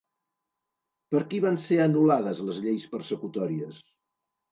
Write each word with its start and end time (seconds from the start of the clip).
Per 1.11 1.19
qui 1.33 1.41
van 1.43 1.59
ser 1.65 1.77
anul·lades 1.83 2.41
les 2.47 2.61
lleis 2.63 2.87
persecutòries? 2.95 3.83